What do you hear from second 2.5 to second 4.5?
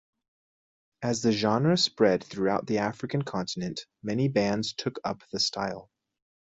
the African continent many